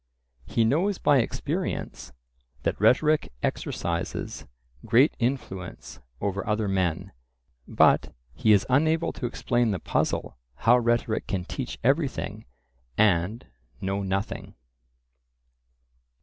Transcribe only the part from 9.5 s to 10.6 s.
the puzzle